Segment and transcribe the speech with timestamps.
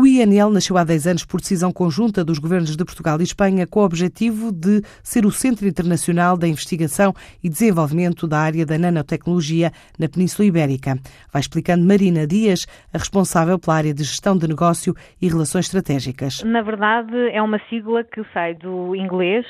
[0.00, 3.66] O INL nasceu há 10 anos por decisão conjunta dos governos de Portugal e Espanha
[3.66, 7.12] com o objetivo de ser o Centro Internacional da Investigação
[7.44, 10.96] e Desenvolvimento da área da nanotecnologia na Península Ibérica.
[11.32, 16.42] Vai explicando Marina Dias, a responsável pela área de gestão de negócio e relações estratégicas.
[16.44, 19.44] Na verdade, é uma sigla que sai do inglês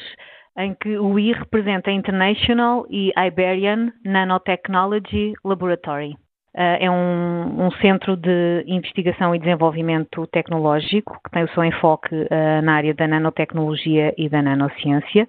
[0.58, 6.16] em que o I representa International e Iberian Nanotechnology Laboratory.
[6.52, 12.12] Eh, é um, um, centro de investigação e desenvolvimento tecnológico que tem o seu enfoque
[12.12, 15.28] uh, na área da nanotecnologia e da nanociência.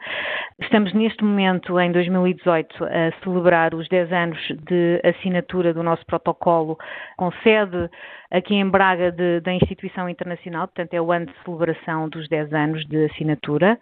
[0.60, 6.76] Estamos neste momento, em 2018, a celebrar os 10 anos de assinatura do nosso protocolo
[7.18, 7.88] com sede
[8.32, 12.52] aqui em Braga de, da instituição internacional, portanto é o ano de celebração dos 10
[12.52, 13.78] anos de assinatura.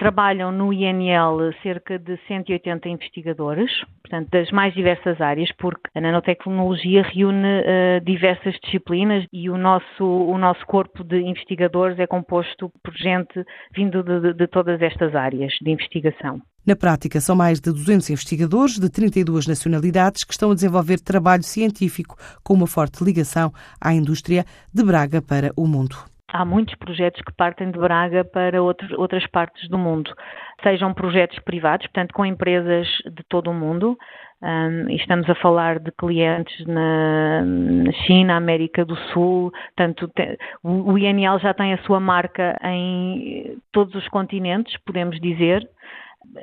[0.00, 3.70] Trabalham no INL cerca de 180 investigadores,
[4.00, 10.02] portanto, das mais diversas áreas, porque a nanotecnologia reúne uh, diversas disciplinas e o nosso,
[10.02, 13.44] o nosso corpo de investigadores é composto por gente
[13.76, 16.40] vindo de, de, todas estas áreas de investigação.
[16.66, 21.42] Na prática, são mais de 200 investigadores de 32 nacionalidades que estão a desenvolver trabalho
[21.42, 27.20] científico com uma forte ligação à indústria de Braga para o mundo há muitos projetos
[27.22, 30.14] que partem de Braga para outros, outras partes do mundo,
[30.62, 33.98] sejam projetos privados, portanto, com empresas de todo o mundo.
[34.42, 40.92] Um, estamos a falar de clientes na, na China, América do Sul, tanto te, o,
[40.92, 45.68] o INL já tem a sua marca em todos os continentes, podemos dizer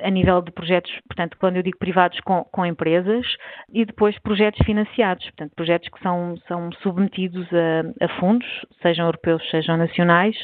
[0.02, 3.26] a nível de projetos, portanto, quando eu digo privados com, com, empresas,
[3.72, 8.46] e depois projetos financiados, portanto, projetos que são, são submetidos a, a, fundos,
[8.82, 10.36] sejam europeus, sejam nacionais,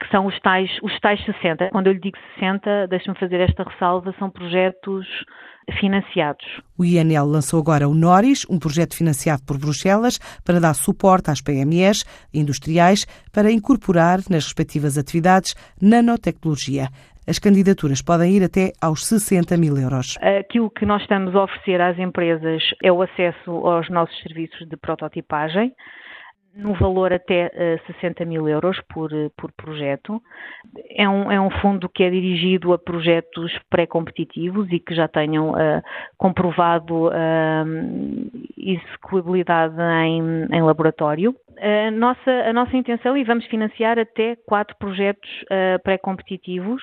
[0.00, 1.70] que são os tais, os tais 60.
[1.70, 5.06] Quando eu lhe digo 60, deixe-me fazer esta ressalva, são projetos
[5.78, 6.44] financiados.
[6.76, 11.40] O INL lançou agora o NORIS, um projeto financiado por Bruxelas para dar suporte às
[11.40, 16.88] PMEs industriais para incorporar nas respectivas atividades nanotecnologia.
[17.26, 20.18] As candidaturas podem ir até aos 60 mil euros.
[20.20, 24.76] Aquilo que nós estamos a oferecer às empresas é o acesso aos nossos serviços de
[24.76, 25.72] prototipagem,
[26.56, 30.22] no valor até uh, 60 mil euros por, por projeto.
[30.90, 35.50] É um, é um fundo que é dirigido a projetos pré-competitivos e que já tenham
[35.50, 35.82] uh,
[36.16, 37.12] comprovado uh,
[38.56, 39.74] execuibilidade
[40.06, 41.34] em, em laboratório.
[41.58, 45.30] A nossa, a nossa intenção, e vamos financiar até quatro projetos
[45.84, 46.82] pré-competitivos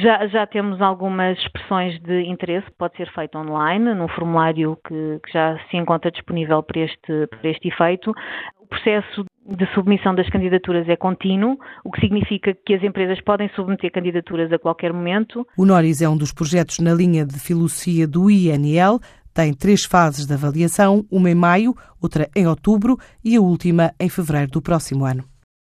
[0.00, 5.32] já, já temos algumas expressões de interesse, pode ser feito online, num formulário que, que
[5.32, 8.12] já se encontra disponível para este, para este efeito.
[8.60, 13.48] O processo de submissão das candidaturas é contínuo, o que significa que as empresas podem
[13.50, 15.46] submeter candidaturas a qualquer momento.
[15.56, 18.98] O NORIS é um dos projetos na linha de filosofia do INL.
[19.34, 24.08] Tem três fases de avaliação, uma em maio, outra em outubro e a última em
[24.08, 25.31] fevereiro do próximo ano.